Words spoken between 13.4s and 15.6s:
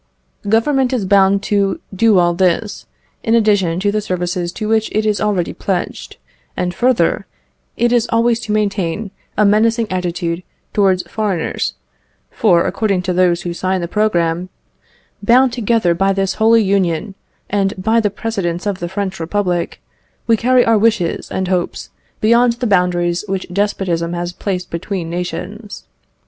who sign the programme, "Bound